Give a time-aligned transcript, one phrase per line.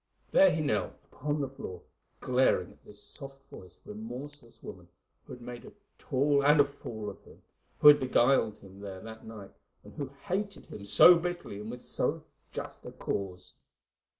[0.31, 1.83] There he knelt upon the floor,
[2.21, 4.87] glaring at this soft voiced, remorseless woman
[5.25, 7.43] who had made a tool and a fool of him;
[7.81, 9.51] who had beguiled him there that night,
[9.83, 13.53] and who hated him so bitterly and with so just a cause.